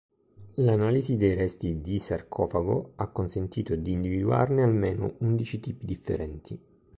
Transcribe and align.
L’analisi 0.57 1.15
dei 1.15 1.35
resti 1.35 1.79
di 1.79 1.99
sarcofago 1.99 2.93
ha 2.95 3.11
consentito 3.11 3.75
di 3.75 3.91
individuarne 3.91 4.63
almeno 4.63 5.13
undici 5.19 5.59
tipi 5.59 5.85
differenti. 5.85 6.59